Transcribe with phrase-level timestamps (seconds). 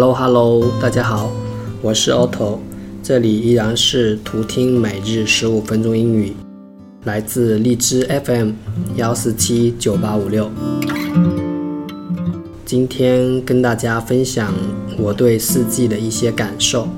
[0.00, 1.30] Hello Hello，大家好，
[1.82, 2.56] 我是 Otto，
[3.02, 6.32] 这里依然是图听每日十五分钟英语，
[7.04, 8.52] 来自荔枝 FM
[8.96, 10.50] 幺四七九八五六。
[12.64, 14.54] 今天跟大家分享
[14.96, 16.88] 我对四季的一些感受。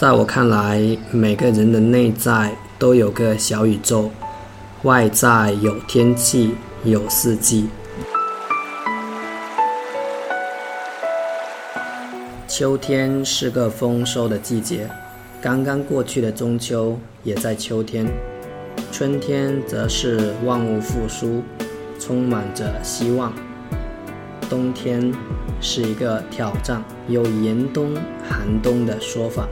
[0.00, 4.10] 在我看来，每个人的内在都有个小宇宙，
[4.84, 6.54] 外在有天气，
[6.84, 7.68] 有四季。
[12.48, 14.88] 秋天是个丰收的季节，
[15.38, 18.06] 刚刚过去的中秋也在秋天。
[18.90, 21.42] 春天则是万物复苏，
[21.98, 23.34] 充满着希望。
[24.48, 25.12] 冬天
[25.60, 27.94] 是一个挑战，有严冬、
[28.26, 29.46] 寒冬的说法。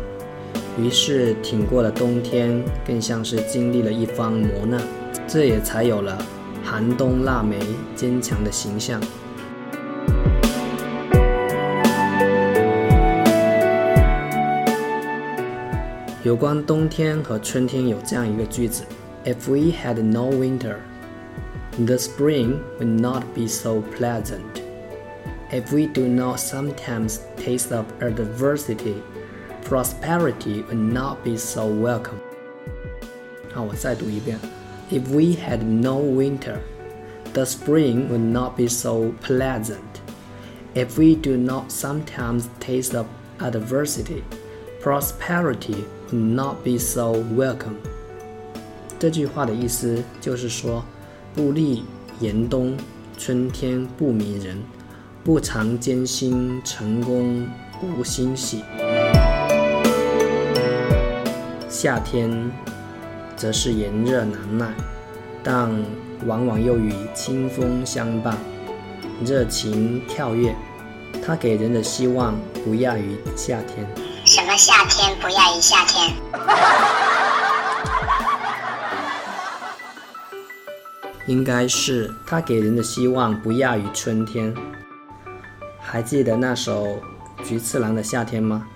[0.79, 4.81] 于是，挺过了冬天，更像是经历了一番磨难，
[5.27, 6.17] 这也才有了
[6.63, 7.59] 寒冬腊梅
[7.97, 9.01] 坚强的形象。
[16.23, 18.85] 有关冬天和春天有这样一个句子
[19.25, 20.77] ：If we had no winter,
[21.87, 24.63] the spring would not be so pleasant.
[25.51, 28.97] If we do not sometimes taste of adversity,
[29.68, 32.20] prosperity would not be so welcome.
[33.54, 34.40] 好，我再读一遍。
[34.92, 36.58] If we had no winter,
[37.34, 39.78] the spring would not be so pleasant.
[40.76, 43.08] If we do not sometimes taste of
[43.40, 44.24] adversity,
[44.82, 47.78] prosperity would not be so welcome.
[49.00, 50.84] 这句话的意思就是说，
[51.34, 51.84] 不历
[52.20, 52.78] 严冬，
[53.18, 54.58] 春天不迷人；
[55.24, 57.48] 不尝艰辛，成功
[57.80, 58.64] 不欣喜。
[61.81, 62.29] 夏天
[63.37, 64.75] 则是炎热难耐，
[65.45, 65.71] 但
[66.27, 68.37] 往往又与清风相伴，
[69.25, 70.53] 热情跳跃。
[71.25, 72.35] 它给人的希望
[72.65, 73.87] 不亚于夏天。
[74.25, 76.13] 什么夏天不亚于夏天？
[81.27, 84.53] 应该是它给人的希望不亚于春天。
[85.79, 87.01] 还记得那首
[87.45, 88.67] 菊次郎的夏天吗？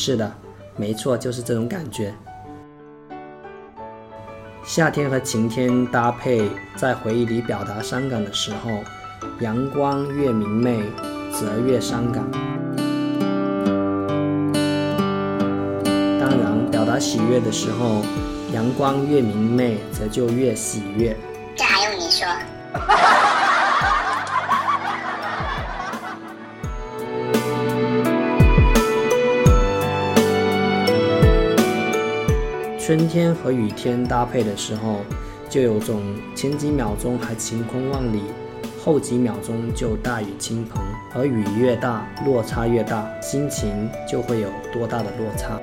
[0.00, 0.32] 是的，
[0.76, 2.14] 没错，就是这种感觉。
[4.64, 8.70] 夏天和晴天搭配，在回忆里表达伤感的时候，
[9.40, 10.84] 阳光越明媚，
[11.32, 12.24] 则越伤感。
[16.20, 18.04] 当然，表达喜悦的时候，
[18.54, 21.16] 阳光越明媚，则就越喜悦。
[21.56, 22.24] 这还用你说？
[32.88, 35.00] 春天和雨天搭配的时候，
[35.46, 36.00] 就有种
[36.34, 38.22] 前几秒钟还晴空万里，
[38.82, 40.82] 后几秒钟就大雨倾盆。
[41.14, 45.60] 而雨越大，落差越大，心情就会有多大的落差。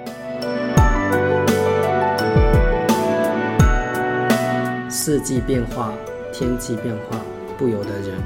[4.88, 5.94] 四季变化，
[6.32, 7.20] 天气变化，
[7.58, 8.22] 不由得人。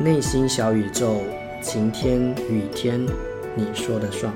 [0.00, 1.22] 内心小宇宙，
[1.62, 3.06] 晴天雨天，
[3.54, 4.34] 你说的算。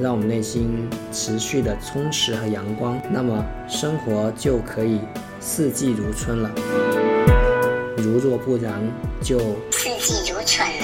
[0.00, 5.00] 让我们内心持续的充实和阳光，那么生活就可以
[5.38, 6.50] 四季如春了。
[7.96, 8.82] 如若不然，
[9.22, 9.38] 就
[9.70, 10.83] 四季如春了。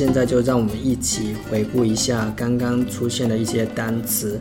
[0.00, 4.40] 现在就让我们一起回顾一下刚刚出现的一些单词。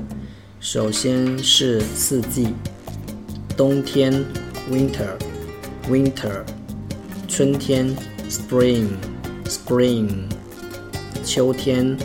[0.61, 2.53] 首先是四季：
[3.57, 4.23] 冬天
[4.71, 6.45] （winter），winter；
[7.27, 7.93] 春天
[8.29, 10.07] （spring），spring；
[11.25, 11.97] 秋天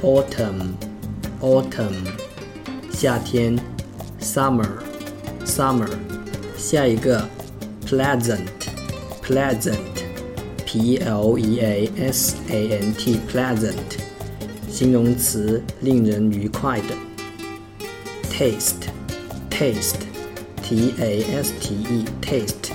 [0.00, 1.92] （autumn），autumn；
[2.94, 3.60] 夏天
[4.22, 5.90] summer，summer。
[6.56, 7.28] 下一个
[7.86, 10.01] ：pleasant，pleasant
[10.71, 13.99] ，pleasant，pleasant，p l e a s a n t，pleasant，
[14.69, 16.95] 形容词，令人愉快的。
[18.31, 22.71] taste，taste，t a s t e，taste，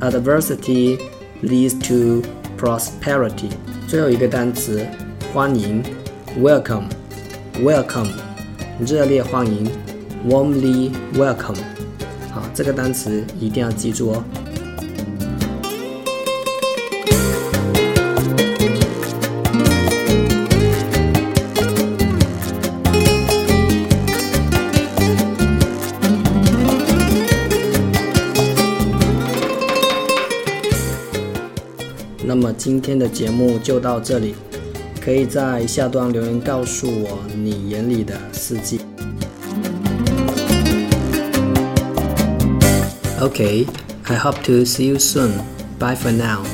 [0.00, 0.98] Adversity
[1.42, 2.22] leads to
[2.58, 3.50] prosperity.
[3.86, 4.86] 最后一个单词，
[5.32, 5.82] 欢迎
[6.38, 6.84] ，welcome,
[7.60, 8.10] welcome。
[8.80, 9.68] 热烈欢迎
[10.28, 11.56] ，warmly welcome。
[12.58, 14.24] 这个单词一定要记住哦。
[32.24, 34.34] 那么今天的节目就到这里。
[35.00, 38.87] 可以在下段留言告诉我你眼里的四季。
[43.20, 43.66] Okay,
[44.08, 45.42] I hope to see you soon.
[45.80, 46.44] Bye for now.